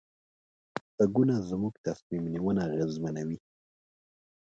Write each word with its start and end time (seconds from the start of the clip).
غږونه 0.99 1.35
زموږ 1.49 1.73
تصمیم 1.87 2.23
نیونه 2.33 2.61
اغېزمنوي. 2.71 3.37